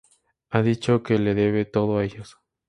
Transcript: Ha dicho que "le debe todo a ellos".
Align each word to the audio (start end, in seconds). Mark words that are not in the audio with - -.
Ha 0.49 0.63
dicho 0.63 1.03
que 1.03 1.19
"le 1.19 1.35
debe 1.35 1.63
todo 1.63 1.99
a 1.99 2.03
ellos". 2.03 2.39